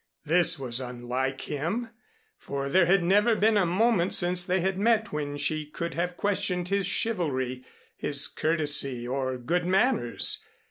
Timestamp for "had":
2.87-3.03, 4.59-4.75